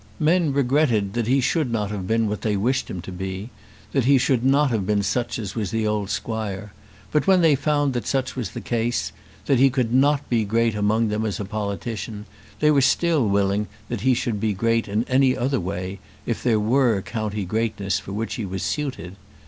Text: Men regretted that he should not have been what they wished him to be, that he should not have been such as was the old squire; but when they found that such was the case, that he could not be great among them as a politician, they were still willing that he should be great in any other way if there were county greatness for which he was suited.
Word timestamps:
Men 0.19 0.51
regretted 0.51 1.13
that 1.13 1.27
he 1.27 1.39
should 1.41 1.71
not 1.71 1.91
have 1.91 2.07
been 2.07 2.27
what 2.27 2.41
they 2.41 2.57
wished 2.57 2.89
him 2.89 3.01
to 3.01 3.11
be, 3.11 3.51
that 3.91 4.05
he 4.05 4.17
should 4.17 4.43
not 4.43 4.71
have 4.71 4.83
been 4.83 5.03
such 5.03 5.37
as 5.37 5.53
was 5.53 5.69
the 5.69 5.85
old 5.85 6.09
squire; 6.09 6.73
but 7.11 7.27
when 7.27 7.41
they 7.41 7.53
found 7.53 7.93
that 7.93 8.07
such 8.07 8.35
was 8.35 8.49
the 8.49 8.61
case, 8.61 9.11
that 9.45 9.59
he 9.59 9.69
could 9.69 9.93
not 9.93 10.27
be 10.27 10.43
great 10.43 10.73
among 10.73 11.09
them 11.09 11.23
as 11.23 11.39
a 11.39 11.45
politician, 11.45 12.25
they 12.61 12.71
were 12.71 12.81
still 12.81 13.29
willing 13.29 13.67
that 13.89 14.01
he 14.01 14.15
should 14.15 14.39
be 14.39 14.53
great 14.53 14.87
in 14.87 15.03
any 15.03 15.37
other 15.37 15.59
way 15.59 15.99
if 16.25 16.41
there 16.41 16.59
were 16.59 17.03
county 17.03 17.45
greatness 17.45 17.99
for 17.99 18.11
which 18.11 18.33
he 18.37 18.43
was 18.45 18.63
suited. 18.63 19.15